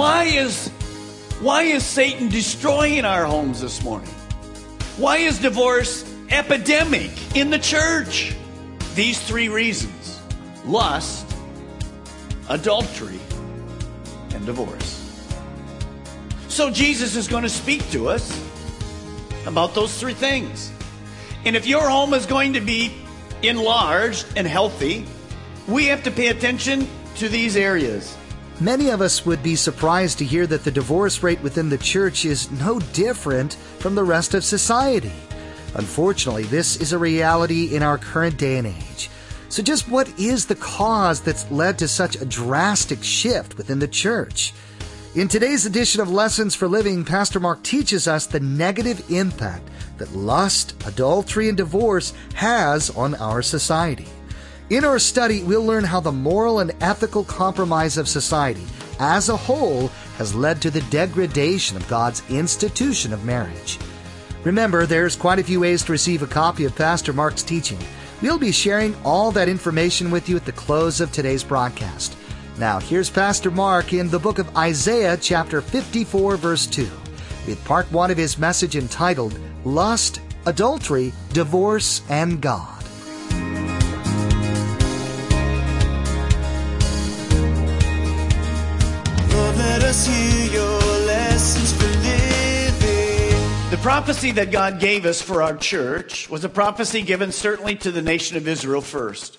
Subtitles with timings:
[0.00, 0.68] Why is
[1.42, 4.08] why is Satan destroying our homes this morning?
[4.96, 8.34] Why is divorce epidemic in the church?
[8.94, 10.18] These three reasons:
[10.64, 11.26] lust,
[12.48, 13.20] adultery,
[14.34, 14.96] and divorce.
[16.48, 18.24] So Jesus is going to speak to us
[19.44, 20.72] about those three things.
[21.44, 22.94] And if your home is going to be
[23.42, 25.04] enlarged and healthy,
[25.68, 28.16] we have to pay attention to these areas.
[28.60, 32.26] Many of us would be surprised to hear that the divorce rate within the church
[32.26, 35.12] is no different from the rest of society.
[35.76, 39.08] Unfortunately, this is a reality in our current day and age.
[39.48, 43.88] So, just what is the cause that's led to such a drastic shift within the
[43.88, 44.52] church?
[45.14, 49.66] In today's edition of Lessons for Living, Pastor Mark teaches us the negative impact
[49.96, 54.06] that lust, adultery, and divorce has on our society.
[54.70, 58.64] In our study, we'll learn how the moral and ethical compromise of society
[59.00, 63.80] as a whole has led to the degradation of God's institution of marriage.
[64.44, 67.80] Remember, there's quite a few ways to receive a copy of Pastor Mark's teaching.
[68.22, 72.16] We'll be sharing all that information with you at the close of today's broadcast.
[72.56, 76.88] Now, here's Pastor Mark in the book of Isaiah, chapter 54, verse 2,
[77.48, 82.79] with part one of his message entitled Lust, Adultery, Divorce, and God.
[93.82, 98.02] Prophecy that God gave us for our church was a prophecy given certainly to the
[98.02, 99.38] nation of Israel first.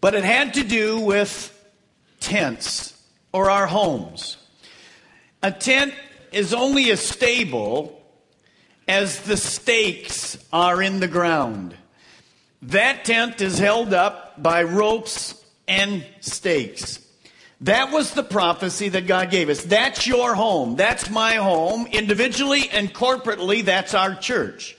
[0.00, 1.54] But it had to do with
[2.18, 3.00] tents
[3.32, 4.38] or our homes.
[5.40, 5.94] A tent
[6.32, 8.02] is only as stable
[8.88, 11.76] as the stakes are in the ground.
[12.62, 16.98] That tent is held up by ropes and stakes.
[17.62, 19.64] That was the prophecy that God gave us.
[19.64, 20.76] That's your home.
[20.76, 21.86] That's my home.
[21.86, 24.76] Individually and corporately, that's our church.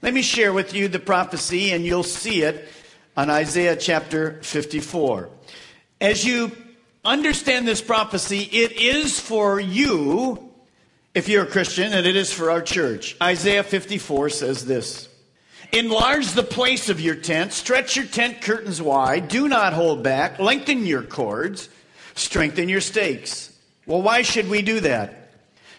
[0.00, 2.68] Let me share with you the prophecy, and you'll see it
[3.16, 5.28] on Isaiah chapter 54.
[6.00, 6.52] As you
[7.04, 10.52] understand this prophecy, it is for you,
[11.14, 13.16] if you're a Christian, and it is for our church.
[13.20, 15.08] Isaiah 54 says this
[15.72, 20.38] Enlarge the place of your tent, stretch your tent curtains wide, do not hold back,
[20.38, 21.68] lengthen your cords,
[22.14, 23.52] strengthen your stakes.
[23.86, 25.32] Well, why should we do that?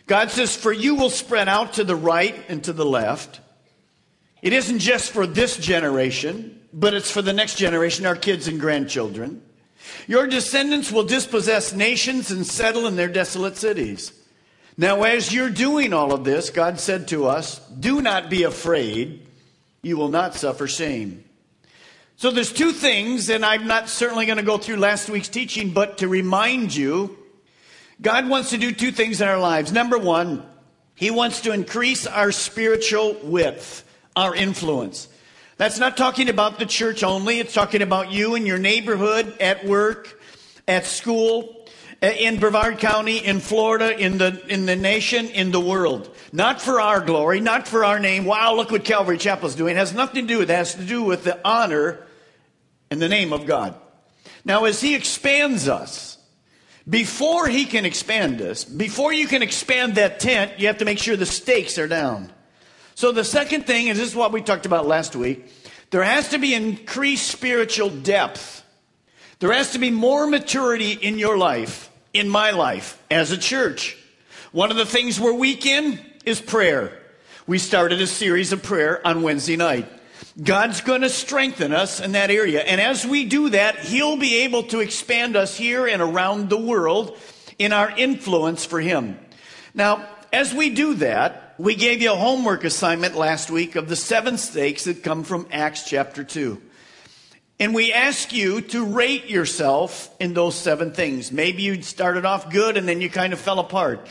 [0.08, 3.40] God says, For you will spread out to the right and to the left.
[4.42, 8.60] It isn't just for this generation, but it's for the next generation, our kids and
[8.60, 9.42] grandchildren.
[10.08, 14.12] Your descendants will dispossess nations and settle in their desolate cities.
[14.78, 19.26] Now, as you're doing all of this, God said to us, Do not be afraid.
[19.82, 21.24] You will not suffer shame.
[22.18, 25.72] So there's two things, and I'm not certainly going to go through last week's teaching,
[25.72, 27.18] but to remind you,
[28.02, 29.74] God wants to do two things in our lives.
[29.74, 30.46] Number one,
[30.96, 33.84] He wants to increase our spiritual width,
[34.16, 35.10] our influence.
[35.58, 37.40] That's not talking about the church only.
[37.40, 40.18] It's talking about you and your neighborhood, at work,
[40.70, 41.55] at school,
[42.06, 46.16] Uh, in Brevard County, in Florida, in the, in the nation, in the world.
[46.32, 48.26] Not for our glory, not for our name.
[48.26, 49.76] Wow, look what Calvary Chapel is doing.
[49.76, 50.52] It has nothing to do with.
[50.52, 52.06] It has to do with the honor
[52.92, 53.74] and the name of God.
[54.44, 56.20] Now, as He expands us,
[56.88, 61.00] before He can expand us, before you can expand that tent, you have to make
[61.00, 62.32] sure the stakes are down.
[62.94, 65.52] So the second thing, and this is what we talked about last week,
[65.90, 68.64] there has to be increased spiritual depth.
[69.40, 73.98] There has to be more maturity in your life, in my life, as a church.
[74.54, 76.98] One of the things we're weak in is prayer.
[77.46, 79.88] We started a series of prayer on Wednesday night.
[80.42, 82.62] God's going to strengthen us in that area.
[82.62, 86.58] And as we do that, He'll be able to expand us here and around the
[86.58, 87.18] world
[87.60, 89.20] in our influence for Him.
[89.74, 93.96] Now, as we do that, we gave you a homework assignment last week of the
[93.96, 96.62] seven stakes that come from Acts chapter 2.
[97.60, 101.32] And we ask you to rate yourself in those seven things.
[101.32, 104.08] Maybe you started off good and then you kind of fell apart.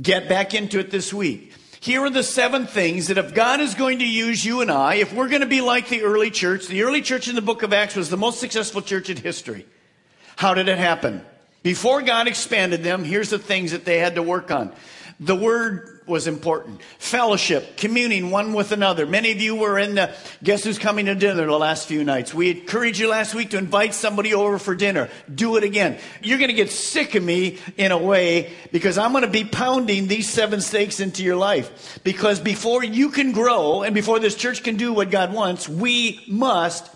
[0.00, 1.54] Get back into it this week.
[1.80, 4.96] Here are the seven things that if God is going to use you and I,
[4.96, 7.62] if we're going to be like the early church, the early church in the book
[7.62, 9.66] of Acts was the most successful church in history.
[10.36, 11.24] How did it happen?
[11.62, 14.72] Before God expanded them, here's the things that they had to work on.
[15.18, 16.80] The word was important.
[16.98, 19.06] Fellowship, communing one with another.
[19.06, 20.14] Many of you were in the
[20.44, 22.32] Guess Who's Coming to Dinner the last few nights.
[22.34, 25.08] We encouraged you last week to invite somebody over for dinner.
[25.34, 25.98] Do it again.
[26.22, 29.44] You're going to get sick of me in a way because I'm going to be
[29.44, 31.98] pounding these seven stakes into your life.
[32.04, 36.22] Because before you can grow and before this church can do what God wants, we
[36.28, 36.88] must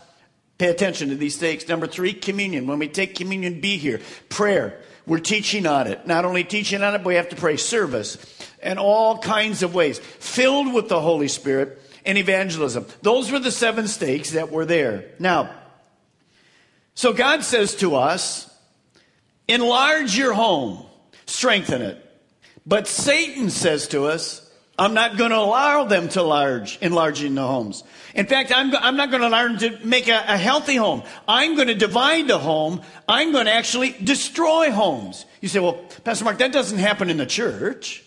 [0.58, 1.66] pay attention to these stakes.
[1.66, 2.66] Number three, communion.
[2.66, 4.00] When we take communion, be here.
[4.28, 4.78] Prayer.
[5.06, 6.06] We're teaching on it.
[6.06, 8.35] Not only teaching on it, but we have to pray service
[8.66, 12.84] and all kinds of ways, filled with the Holy Spirit and evangelism.
[13.02, 15.06] Those were the seven stakes that were there.
[15.18, 15.50] Now,
[16.94, 18.50] so God says to us,
[19.48, 20.84] enlarge your home,
[21.26, 22.02] strengthen it.
[22.66, 24.42] But Satan says to us,
[24.78, 27.84] I'm not going to allow them to large, enlarging the homes.
[28.14, 31.02] In fact, I'm, I'm not going to them to make a, a healthy home.
[31.28, 32.82] I'm going to divide the home.
[33.08, 35.24] I'm going to actually destroy homes.
[35.40, 38.02] You say, well, Pastor Mark, that doesn't happen in the church.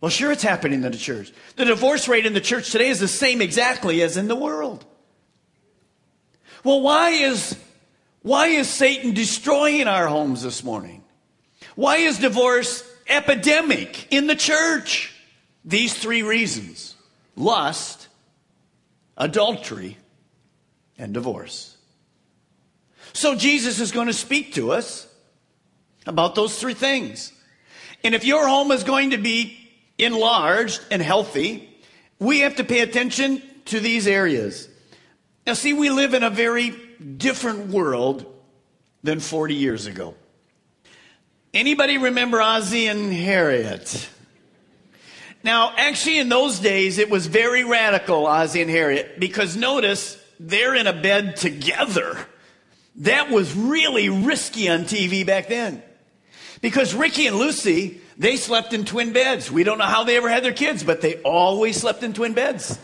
[0.00, 1.32] Well, sure, it's happening in the church.
[1.56, 4.84] The divorce rate in the church today is the same exactly as in the world.
[6.62, 7.56] Well, why is,
[8.22, 11.02] why is Satan destroying our homes this morning?
[11.74, 15.14] Why is divorce epidemic in the church?
[15.64, 16.94] These three reasons
[17.36, 18.08] lust,
[19.16, 19.96] adultery,
[20.96, 21.76] and divorce.
[23.12, 25.06] So Jesus is going to speak to us
[26.06, 27.32] about those three things.
[28.04, 29.67] And if your home is going to be
[29.98, 31.68] enlarged and healthy,
[32.18, 34.68] we have to pay attention to these areas.
[35.46, 36.70] Now, see, we live in a very
[37.16, 38.26] different world
[39.02, 40.14] than 40 years ago.
[41.54, 44.08] Anybody remember Ozzie and Harriet?
[45.42, 50.74] Now, actually, in those days, it was very radical, Ozzie and Harriet, because notice they're
[50.74, 52.18] in a bed together.
[52.96, 55.82] That was really risky on TV back then.
[56.60, 59.50] Because Ricky and Lucy, they slept in twin beds.
[59.50, 62.34] We don't know how they ever had their kids, but they always slept in twin
[62.34, 62.78] beds.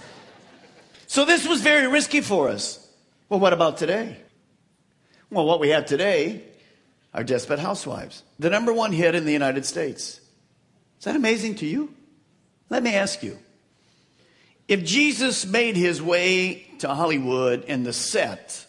[1.08, 2.80] So this was very risky for us.
[3.28, 4.18] Well, what about today?
[5.30, 6.42] Well, what we have today
[7.12, 10.20] are Desperate Housewives, the number one hit in the United States.
[10.98, 11.92] Is that amazing to you?
[12.70, 13.38] Let me ask you
[14.68, 18.64] if Jesus made his way to Hollywood and the set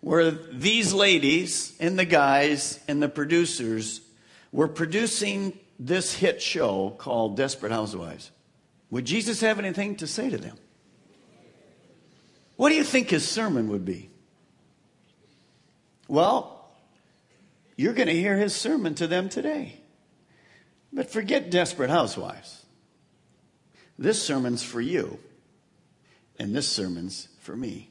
[0.00, 4.00] where these ladies and the guys and the producers
[4.50, 8.30] were producing this hit show called Desperate Housewives,
[8.90, 10.56] would Jesus have anything to say to them?
[12.56, 14.10] What do you think his sermon would be?
[16.06, 16.70] Well,
[17.76, 19.80] you're going to hear his sermon to them today.
[20.92, 22.66] But forget Desperate Housewives.
[23.98, 25.18] This sermon's for you,
[26.38, 27.90] and this sermon's for me.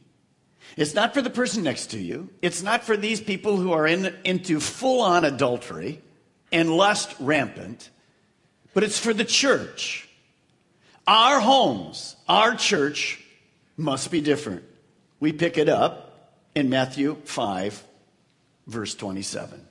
[0.77, 2.29] It's not for the person next to you.
[2.41, 6.01] It's not for these people who are in, into full on adultery
[6.51, 7.89] and lust rampant,
[8.73, 10.07] but it's for the church.
[11.07, 13.23] Our homes, our church
[13.77, 14.63] must be different.
[15.19, 17.83] We pick it up in Matthew 5,
[18.67, 19.67] verse 27.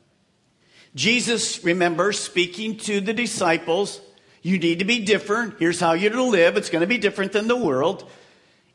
[0.94, 4.00] Jesus, remember, speaking to the disciples
[4.42, 5.56] you need to be different.
[5.58, 6.56] Here's how you're to live.
[6.56, 8.10] It's going to be different than the world.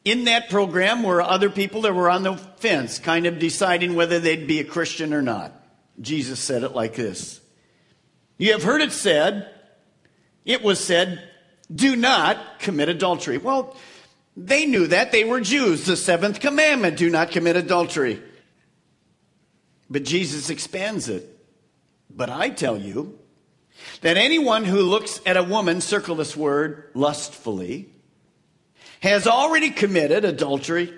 [0.03, 4.19] In that program were other people that were on the fence, kind of deciding whether
[4.19, 5.51] they'd be a Christian or not.
[5.99, 7.41] Jesus said it like this
[8.37, 9.49] You have heard it said,
[10.43, 11.29] it was said,
[11.73, 13.37] do not commit adultery.
[13.37, 13.75] Well,
[14.37, 15.11] they knew that.
[15.11, 15.85] They were Jews.
[15.85, 18.21] The seventh commandment do not commit adultery.
[19.89, 21.31] But Jesus expands it.
[22.09, 23.17] But I tell you,
[24.01, 27.89] that anyone who looks at a woman, circle this word, lustfully,
[29.01, 30.93] has already committed adultery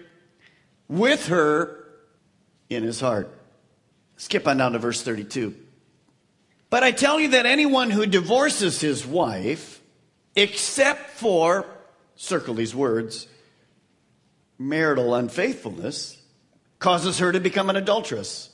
[0.87, 1.85] with her
[2.69, 3.33] in his heart.
[4.17, 5.55] Skip on down to verse 32.
[6.69, 9.81] But I tell you that anyone who divorces his wife,
[10.35, 11.65] except for,
[12.15, 13.27] circle these words,
[14.57, 16.21] marital unfaithfulness,
[16.79, 18.49] causes her to become an adulteress.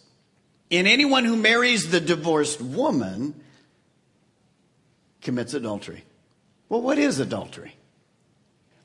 [0.70, 3.42] And anyone who marries the divorced woman
[5.22, 6.04] commits adultery.
[6.70, 7.76] Well, what is adultery?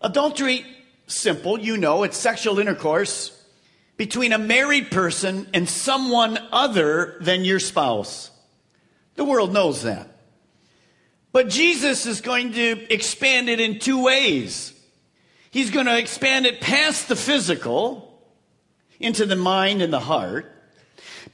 [0.00, 0.64] Adultery,
[1.06, 3.34] simple, you know, it's sexual intercourse
[3.96, 8.30] between a married person and someone other than your spouse.
[9.18, 10.08] The world knows that.
[11.32, 14.72] But Jesus is going to expand it in two ways.
[15.50, 18.06] He's going to expand it past the physical.
[19.00, 20.52] into the mind and the heart,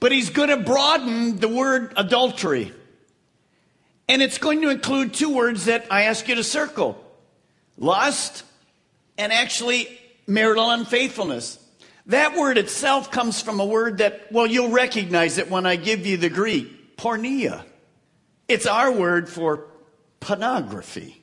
[0.01, 2.73] but he's going to broaden the word adultery.
[4.09, 7.01] And it's going to include two words that I ask you to circle
[7.77, 8.45] lust
[9.17, 9.89] and actually
[10.27, 11.59] marital unfaithfulness.
[12.07, 16.07] That word itself comes from a word that, well, you'll recognize it when I give
[16.07, 17.65] you the Greek, porneia.
[18.49, 19.67] It's our word for
[20.21, 21.23] pornography.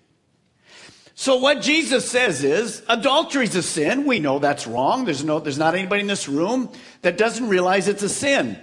[1.13, 4.05] So what Jesus says is adultery is a sin.
[4.05, 5.05] We know that's wrong.
[5.05, 6.71] There's no there's not anybody in this room
[7.03, 8.59] that doesn't realize it's a sin.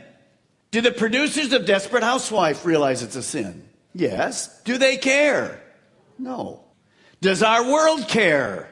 [0.71, 3.69] Do the producers of Desperate Housewife realize it's a sin?
[3.95, 4.63] Yes.
[4.63, 5.63] Do they care?
[6.19, 6.65] No.
[7.21, 8.71] Does our world care?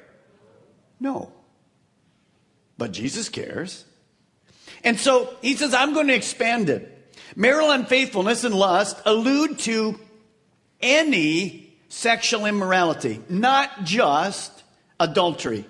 [1.01, 1.33] No.
[2.79, 3.85] But Jesus cares.
[4.85, 6.96] And so he says, I'm going to expand it.
[7.35, 9.99] Marital unfaithfulness and lust allude to
[10.81, 14.63] any sexual immorality, not just
[15.01, 15.65] adultery.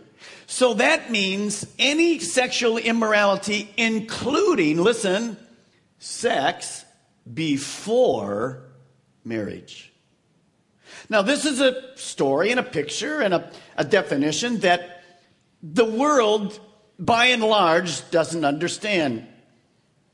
[0.46, 5.36] So that means any sexual immorality, including, listen,
[5.98, 6.84] sex
[7.32, 8.62] before
[9.24, 9.92] marriage.
[11.08, 15.02] Now, this is a story and a picture and a, a definition that
[15.62, 16.58] the world,
[16.98, 19.26] by and large, doesn't understand.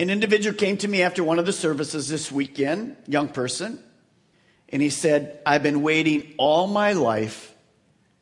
[0.03, 3.81] An individual came to me after one of the services this weekend, young person,
[4.69, 7.55] and he said, I've been waiting all my life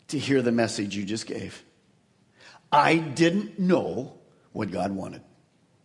[0.09, 1.65] to hear the message you just gave.
[2.71, 4.13] I didn't know
[4.53, 5.23] what God wanted.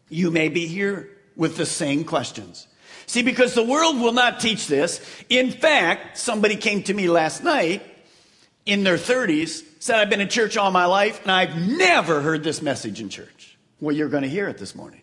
[0.10, 2.68] You may be here with the same questions.
[3.06, 5.00] See, because the world will not teach this.
[5.30, 7.84] In fact, somebody came to me last night
[8.66, 12.44] in their 30s, said, I've been in church all my life, and I've never heard
[12.44, 13.58] this message in church.
[13.80, 15.00] Well, you're going to hear it this morning.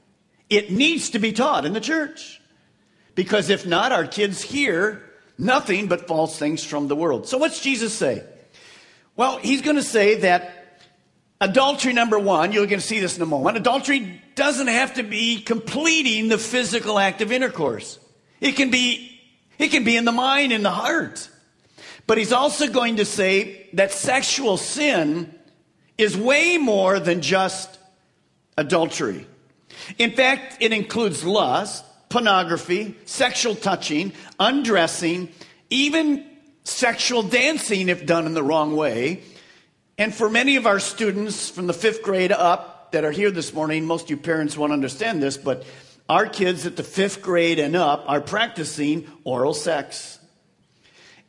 [0.56, 2.40] It needs to be taught in the church.
[3.14, 5.02] Because if not, our kids hear
[5.36, 7.28] nothing but false things from the world.
[7.28, 8.24] So what's Jesus say?
[9.16, 10.62] Well, he's going to say that
[11.42, 13.56] Adultery, number one, you're going to see this in a moment.
[13.56, 17.98] Adultery doesn't have to be completing the physical act of intercourse.
[18.40, 19.20] It can be,
[19.58, 21.28] it can be in the mind, in the heart.
[22.06, 25.34] But he's also going to say that sexual sin
[25.98, 27.76] is way more than just
[28.56, 29.26] adultery.
[29.98, 35.28] In fact, it includes lust, pornography, sexual touching, undressing,
[35.70, 36.26] even
[36.64, 39.22] sexual dancing if done in the wrong way,
[39.98, 43.52] and for many of our students from the fifth grade up that are here this
[43.52, 45.64] morning, most of you parents won't understand this, but
[46.08, 50.18] our kids at the fifth grade and up are practicing oral sex.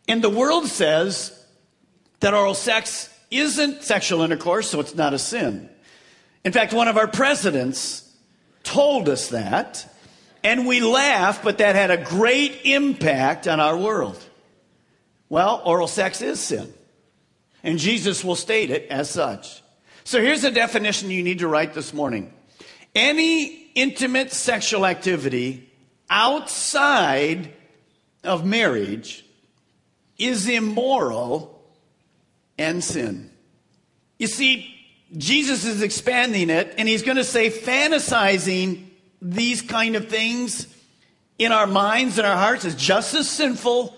[0.08, 1.40] And the world says
[2.20, 5.70] that oral sex isn't sexual intercourse, so it's not a sin.
[6.44, 8.03] In fact, one of our presidents
[8.64, 9.88] told us that,
[10.44, 14.22] and we laughed, but that had a great impact on our world.
[15.30, 16.74] Well, oral sex is sin.
[17.64, 19.64] And Jesus will state it as such.
[20.04, 22.34] So here's a definition you need to write this morning
[22.94, 25.72] any intimate sexual activity
[26.10, 27.54] outside
[28.24, 29.26] of marriage
[30.18, 31.62] is immoral
[32.58, 33.32] and sin.
[34.20, 34.73] You see,
[35.16, 38.86] Jesus is expanding it, and he's going to say fantasizing
[39.22, 40.68] these kind of things
[41.38, 43.96] in our minds and our hearts is just as sinful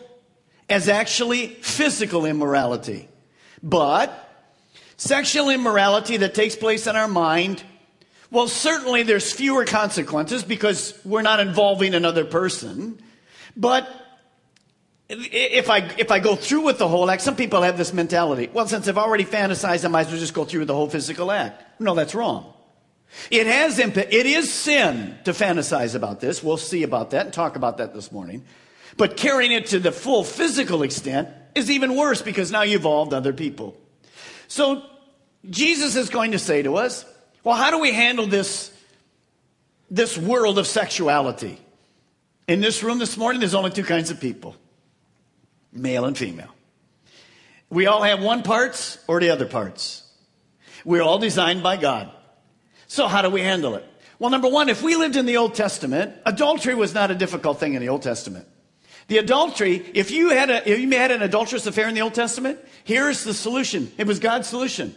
[0.69, 3.07] as actually physical immorality.
[3.61, 4.29] But
[4.97, 7.63] sexual immorality that takes place in our mind,
[8.31, 12.99] well, certainly there's fewer consequences because we're not involving another person.
[13.55, 13.87] But
[15.07, 18.49] if I, if I go through with the whole act, some people have this mentality.
[18.51, 20.89] Well, since I've already fantasized, I might as well just go through with the whole
[20.89, 21.79] physical act.
[21.79, 22.51] No, that's wrong.
[23.29, 24.13] It has impact.
[24.13, 26.43] It is sin to fantasize about this.
[26.43, 28.43] We'll see about that and talk about that this morning.
[28.97, 33.13] But carrying it to the full physical extent is even worse because now you've involved
[33.13, 33.77] other people.
[34.47, 34.83] So
[35.49, 37.05] Jesus is going to say to us,
[37.43, 38.71] well, how do we handle this,
[39.91, 41.59] this world of sexuality?
[42.47, 44.55] In this room this morning, there's only two kinds of people
[45.75, 46.49] male and female.
[47.69, 50.03] We all have one parts or the other parts.
[50.83, 52.11] We're all designed by God.
[52.87, 53.85] So, how do we handle it?
[54.19, 57.59] Well, number one, if we lived in the Old Testament, adultery was not a difficult
[57.59, 58.47] thing in the Old Testament.
[59.07, 62.13] The adultery, if you had a, if you had an adulterous affair in the Old
[62.13, 63.91] Testament, here's the solution.
[63.97, 64.95] It was God's solution.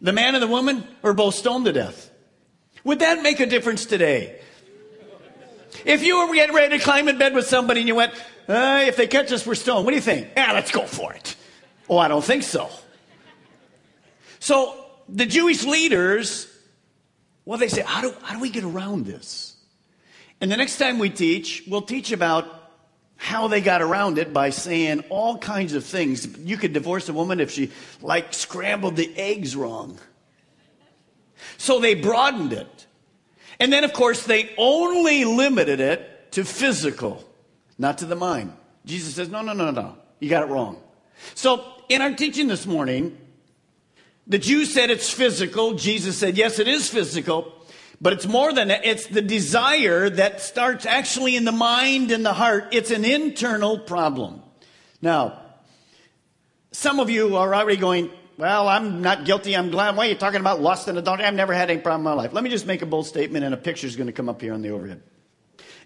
[0.00, 2.10] The man and the woman were both stoned to death.
[2.84, 4.40] Would that make a difference today?
[5.84, 8.12] If you were getting ready to climb in bed with somebody and you went,
[8.48, 9.84] uh, if they catch us, we're stoned.
[9.84, 10.28] What do you think?
[10.36, 11.36] Yeah, let's go for it.
[11.88, 12.70] Oh, I don't think so.
[14.40, 16.46] So the Jewish leaders,
[17.44, 19.56] well, they say, how do, how do we get around this?
[20.40, 22.46] And the next time we teach, we'll teach about
[23.16, 26.38] how they got around it by saying all kinds of things.
[26.38, 29.98] You could divorce a woman if she like scrambled the eggs wrong.
[31.56, 32.86] So they broadened it.
[33.58, 37.27] And then, of course, they only limited it to physical,
[37.78, 38.52] not to the mind.
[38.84, 39.96] Jesus says, no, no, no, no.
[40.20, 40.82] You got it wrong.
[41.34, 43.16] So, in our teaching this morning,
[44.26, 45.74] the Jews said it's physical.
[45.74, 47.54] Jesus said, yes, it is physical.
[48.00, 48.84] But it's more than that.
[48.84, 52.68] It's the desire that starts actually in the mind and the heart.
[52.72, 54.42] It's an internal problem.
[55.02, 55.42] Now,
[56.70, 59.56] some of you are already going, well, I'm not guilty.
[59.56, 59.96] I'm glad.
[59.96, 61.24] Why are you talking about lust and adultery?
[61.24, 62.32] I've never had any problem in my life.
[62.32, 64.40] Let me just make a bold statement, and a picture is going to come up
[64.40, 65.02] here on the overhead.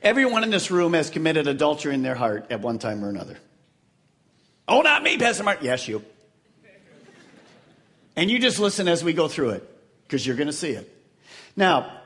[0.03, 3.39] Everyone in this room has committed adultery in their heart at one time or another.
[4.69, 5.59] Oh, not me, Pastor Mark.
[5.63, 6.05] Yes, you.
[8.17, 9.69] And you just listen as we go through it,
[10.05, 10.89] because you're going to see it.
[11.57, 12.01] Now,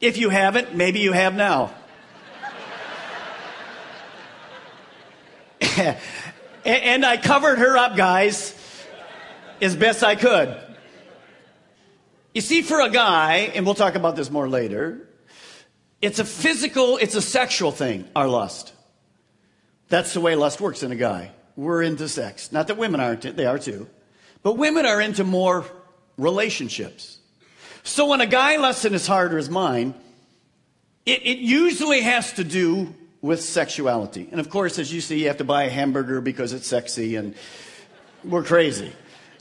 [0.00, 1.74] if you haven't, maybe you have now.
[6.64, 8.54] and I covered her up, guys
[9.60, 10.56] as best I could.
[12.34, 15.08] You see, for a guy, and we'll talk about this more later,
[16.02, 18.72] it's a physical, it's a sexual thing, our lust.
[19.88, 21.32] That's the way lust works in a guy.
[21.56, 22.52] We're into sex.
[22.52, 23.88] Not that women aren't, they are too.
[24.42, 25.64] But women are into more
[26.16, 27.18] relationships.
[27.82, 29.94] So when a guy lusts in his heart or his mind,
[31.04, 34.28] it, it usually has to do with sexuality.
[34.30, 37.16] And of course, as you see, you have to buy a hamburger because it's sexy
[37.16, 37.34] and
[38.24, 38.92] we're crazy.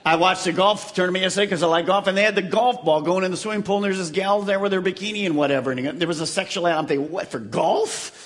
[0.06, 2.84] I watched the golf tournament yesterday because I like golf, and they had the golf
[2.86, 5.36] ball going in the swimming pool, and there's this gal there with her bikini and
[5.36, 6.66] whatever, and there was a sexual.
[6.66, 8.26] I'm thinking, what for golf?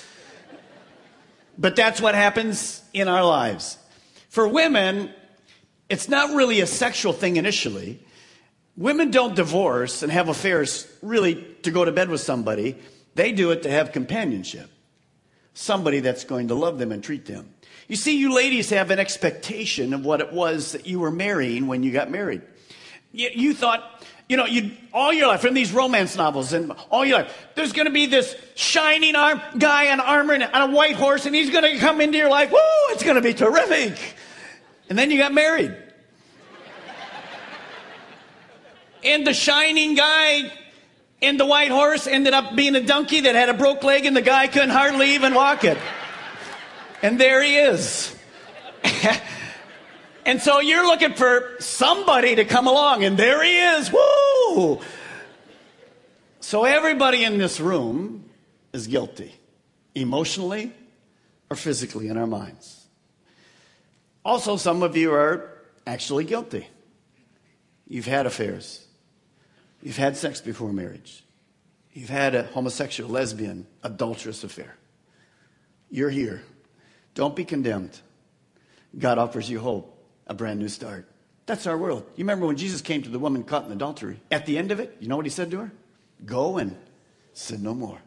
[1.58, 3.78] But that's what happens in our lives.
[4.28, 5.10] For women,
[5.88, 8.00] it's not really a sexual thing initially.
[8.76, 12.76] Women don't divorce and have affairs really to go to bed with somebody.
[13.14, 14.68] They do it to have companionship.
[15.54, 17.53] Somebody that's going to love them and treat them.
[17.88, 21.66] You see, you ladies have an expectation of what it was that you were marrying
[21.66, 22.42] when you got married.
[23.12, 27.04] You, you thought, you know, you all your life from these romance novels and all
[27.04, 30.74] your life, there's going to be this shining arm guy in armor and on a
[30.74, 32.50] white horse, and he's going to come into your life.
[32.50, 32.58] Woo!
[32.90, 33.98] It's going to be terrific.
[34.88, 35.76] And then you got married.
[39.04, 40.50] and the shining guy
[41.20, 44.16] and the white horse ended up being a donkey that had a broke leg, and
[44.16, 45.78] the guy couldn't hardly even walk it.
[47.04, 48.16] And there he is.
[50.24, 53.92] and so you're looking for somebody to come along, and there he is.
[53.92, 54.80] Woo!
[56.40, 58.24] So everybody in this room
[58.72, 59.34] is guilty,
[59.94, 60.72] emotionally
[61.50, 62.86] or physically in our minds.
[64.24, 66.66] Also, some of you are actually guilty.
[67.86, 68.86] You've had affairs.
[69.82, 71.22] You've had sex before marriage.
[71.92, 74.78] You've had a homosexual, lesbian, adulterous affair.
[75.90, 76.42] You're here.
[77.14, 77.98] Don't be condemned.
[78.98, 81.08] God offers you hope, a brand new start.
[81.46, 82.04] That's our world.
[82.16, 84.20] You remember when Jesus came to the woman caught in adultery?
[84.30, 85.72] At the end of it, you know what he said to her?
[86.24, 86.76] Go and
[87.32, 87.98] sin no more.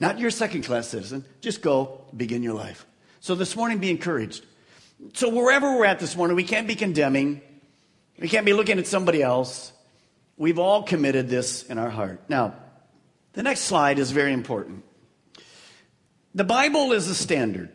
[0.00, 2.86] Not your second class citizen, just go, begin your life.
[3.20, 4.46] So this morning, be encouraged.
[5.12, 7.42] So wherever we're at this morning, we can't be condemning.
[8.18, 9.72] We can't be looking at somebody else.
[10.36, 12.22] We've all committed this in our heart.
[12.28, 12.54] Now,
[13.34, 14.84] the next slide is very important.
[16.34, 17.70] The Bible is a standard.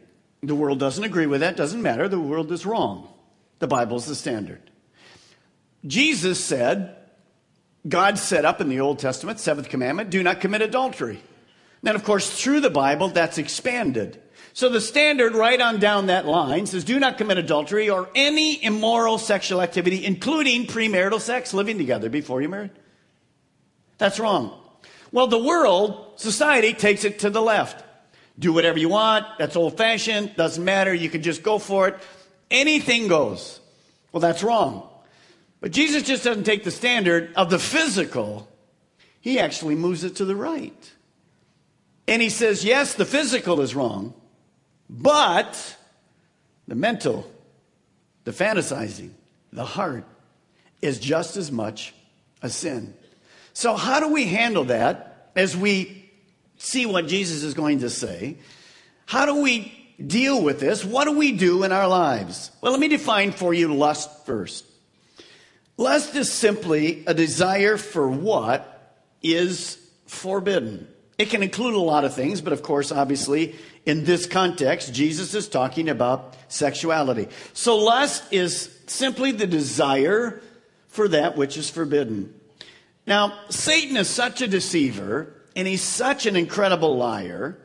[0.46, 2.08] The world doesn't agree with that, doesn't matter.
[2.08, 3.08] The world is wrong.
[3.60, 4.62] The Bible is the standard.
[5.86, 6.96] Jesus said,
[7.88, 11.22] God set up in the Old Testament, seventh commandment, do not commit adultery.
[11.82, 14.22] Then, of course, through the Bible, that's expanded.
[14.54, 18.64] So the standard right on down that line says, do not commit adultery or any
[18.64, 22.72] immoral sexual activity, including premarital sex, living together before you're married.
[23.98, 24.60] That's wrong.
[25.12, 27.85] Well, the world, society takes it to the left.
[28.38, 29.26] Do whatever you want.
[29.40, 30.36] That's old fashioned.
[30.36, 30.94] Doesn't matter.
[30.94, 31.98] You can just go for it.
[32.52, 33.60] Anything goes.
[34.12, 34.90] Well, that's wrong.
[35.62, 38.48] But Jesus just doesn't take the standard of the physical,
[39.20, 40.94] he actually moves it to the right.
[42.08, 44.14] And he says, yes, the physical is wrong,
[44.88, 45.76] but
[46.68, 47.30] the mental,
[48.26, 49.10] the fantasizing,
[49.52, 50.06] the heart
[50.84, 51.96] is just as much
[52.44, 52.94] a sin.
[53.54, 56.05] So, how do we handle that as we
[56.58, 58.38] see what Jesus is going to say.
[59.06, 59.72] How do we
[60.06, 60.84] deal with this?
[60.84, 62.52] What do we do in our lives?
[62.62, 64.66] Well, let me define for you lust first.
[65.78, 70.88] Lust is simply a desire for what is forbidden.
[71.18, 75.34] It can include a lot of things, but of course, obviously, in this context, Jesus
[75.34, 77.28] is talking about sexuality.
[77.54, 80.42] So lust is simply the desire
[80.88, 82.34] for that which is forbidden.
[83.08, 87.58] Now, Satan is such a deceiver and he's such an incredible liar.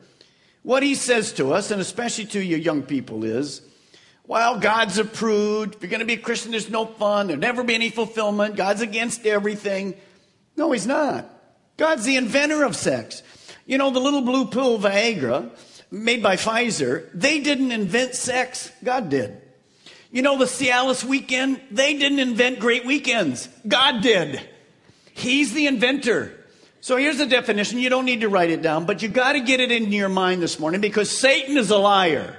[0.63, 3.61] What he says to us, and especially to you young people, is
[4.27, 5.75] well, God's approved.
[5.75, 7.27] If you're going to be a Christian, there's no fun.
[7.27, 8.55] There'll never be any fulfillment.
[8.55, 9.95] God's against everything.
[10.55, 11.27] No, he's not.
[11.75, 13.23] God's the inventor of sex.
[13.65, 15.49] You know, the little blue pill Viagra
[15.91, 19.41] made by Pfizer, they didn't invent sex, God did.
[20.11, 24.41] You know, the Cialis weekend, they didn't invent great weekends, God did.
[25.13, 26.37] He's the inventor.
[26.81, 27.77] So here's the definition.
[27.77, 30.09] You don't need to write it down, but you got to get it into your
[30.09, 32.35] mind this morning because Satan is a liar.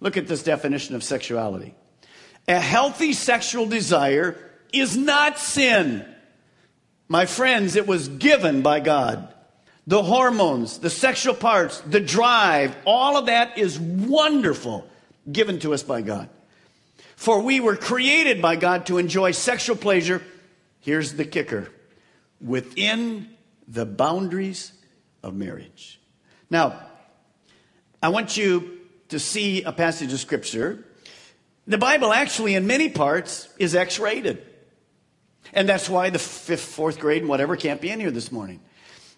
[0.00, 1.74] Look at this definition of sexuality.
[2.48, 4.36] A healthy sexual desire
[4.72, 6.04] is not sin.
[7.08, 9.32] My friends, it was given by God.
[9.86, 14.84] The hormones, the sexual parts, the drive, all of that is wonderful,
[15.30, 16.28] given to us by God.
[17.14, 20.22] For we were created by God to enjoy sexual pleasure.
[20.80, 21.70] Here's the kicker
[22.40, 23.35] within
[23.68, 24.72] the boundaries
[25.22, 26.00] of marriage.
[26.50, 26.80] Now,
[28.02, 30.84] I want you to see a passage of scripture.
[31.66, 34.42] The Bible actually, in many parts, is X rated.
[35.52, 38.60] And that's why the fifth, fourth grade, and whatever can't be in here this morning.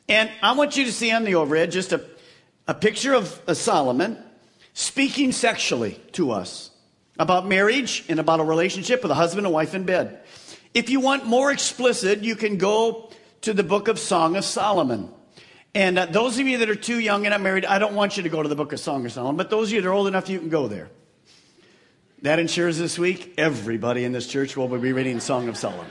[0.09, 2.03] And I want you to see on the overhead just a,
[2.67, 4.17] a picture of a Solomon
[4.73, 6.71] speaking sexually to us
[7.19, 10.21] about marriage and about a relationship with a husband and wife in bed.
[10.73, 13.11] If you want more explicit, you can go
[13.43, 15.11] to the book of Song of Solomon.
[15.75, 18.17] And uh, those of you that are too young and not married, I don't want
[18.17, 19.89] you to go to the book of Song of Solomon, but those of you that
[19.89, 20.91] are old enough, you can go there.
[22.23, 25.87] That ensures this week everybody in this church will be reading Song of Solomon.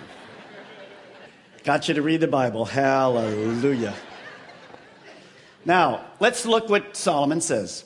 [1.64, 2.66] Got you to read the Bible.
[2.66, 3.94] Hallelujah.
[5.64, 7.84] Now, let's look what Solomon says.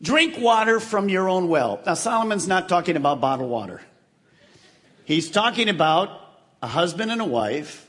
[0.00, 1.80] Drink water from your own well.
[1.86, 3.80] Now, Solomon's not talking about bottled water.
[5.04, 6.18] He's talking about
[6.62, 7.88] a husband and a wife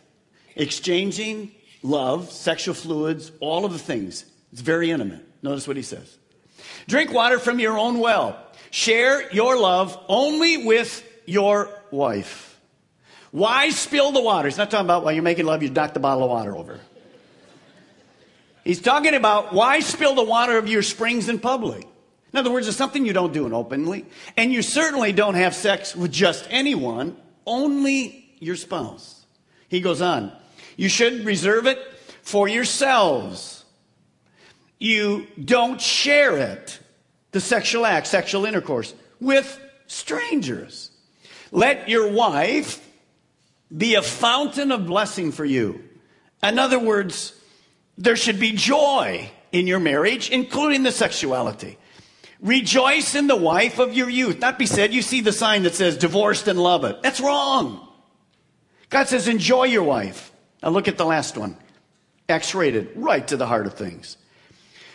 [0.55, 4.25] exchanging love, sexual fluids, all of the things.
[4.51, 5.25] It's very intimate.
[5.41, 6.17] Notice what he says.
[6.87, 8.37] Drink water from your own well.
[8.71, 12.59] Share your love only with your wife.
[13.31, 14.47] Why spill the water?
[14.47, 16.79] He's not talking about while you're making love, you knock the bottle of water over.
[18.63, 21.87] He's talking about why spill the water of your springs in public.
[22.31, 24.05] In other words, it's something you don't do in openly.
[24.37, 29.25] And you certainly don't have sex with just anyone, only your spouse.
[29.67, 30.31] He goes on.
[30.75, 31.79] You should reserve it
[32.21, 33.63] for yourselves.
[34.79, 36.79] You don't share it,
[37.31, 40.91] the sexual act, sexual intercourse, with strangers.
[41.51, 42.85] Let your wife
[43.75, 45.83] be a fountain of blessing for you.
[46.41, 47.33] In other words,
[47.97, 51.77] there should be joy in your marriage, including the sexuality.
[52.41, 54.39] Rejoice in the wife of your youth.
[54.39, 57.01] Not be said, you see the sign that says divorced and love it.
[57.01, 57.87] That's wrong.
[58.89, 60.32] God says, enjoy your wife.
[60.63, 61.57] Now look at the last one.
[62.29, 64.15] X rated, right to the heart of things.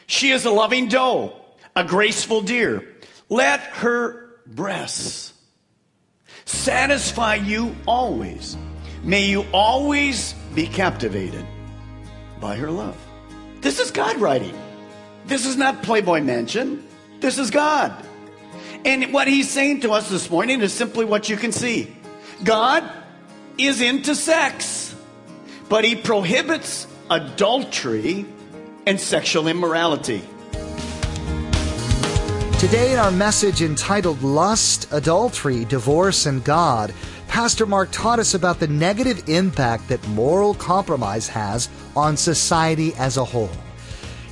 [0.07, 1.37] She is a loving doe,
[1.77, 2.97] a graceful deer.
[3.29, 5.35] Let her breasts
[6.47, 8.57] satisfy you always.
[9.03, 11.45] May you always be captivated
[12.41, 12.97] by her love.
[13.61, 14.59] This is God writing.
[15.27, 16.83] This is not Playboy Mansion.
[17.21, 17.93] This is God.
[18.87, 21.95] And what he's saying to us this morning is simply what you can see
[22.43, 22.89] God
[23.59, 24.78] is into sex
[25.69, 28.27] but he prohibits adultery
[28.87, 30.23] and sexual immorality.
[32.59, 36.93] Today, in our message entitled Lust, Adultery, Divorce, and God,
[37.29, 43.17] Pastor Mark taught us about the negative impact that moral compromise has on society as
[43.17, 43.51] a whole.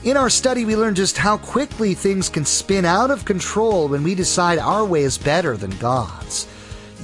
[0.03, 4.03] In our study, we learned just how quickly things can spin out of control when
[4.03, 6.49] we decide our way is better than God's.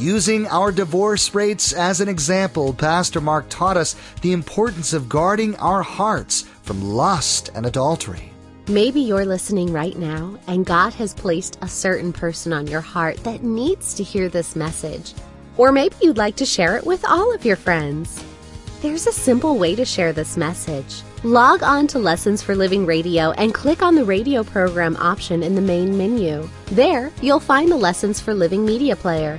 [0.03, 5.55] Using our divorce rates as an example, Pastor Mark taught us the importance of guarding
[5.59, 8.33] our hearts from lust and adultery.
[8.67, 13.19] Maybe you're listening right now and God has placed a certain person on your heart
[13.19, 15.15] that needs to hear this message.
[15.57, 18.25] Or maybe you'd like to share it with all of your friends.
[18.81, 21.03] There's a simple way to share this message.
[21.23, 25.55] Log on to Lessons for Living Radio and click on the radio program option in
[25.55, 26.49] the main menu.
[26.73, 29.38] There, you'll find the Lessons for Living media player.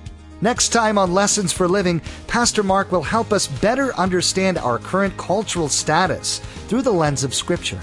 [0.43, 5.15] Next time on Lessons for Living, Pastor Mark will help us better understand our current
[5.15, 7.79] cultural status through the lens of Scripture.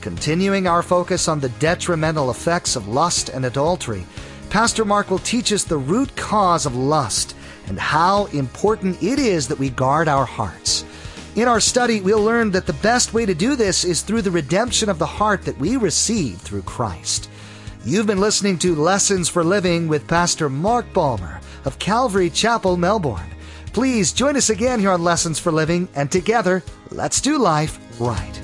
[0.00, 4.04] Continuing our focus on the detrimental effects of lust and adultery,
[4.50, 7.36] Pastor Mark will teach us the root cause of lust
[7.68, 10.84] and how important it is that we guard our hearts.
[11.36, 14.30] In our study, we'll learn that the best way to do this is through the
[14.32, 17.30] redemption of the heart that we receive through Christ.
[17.84, 23.30] You've been listening to Lessons for Living with Pastor Mark Balmer of Calvary Chapel, Melbourne.
[23.72, 28.41] Please join us again here on Lessons for Living, and together, let's do life right.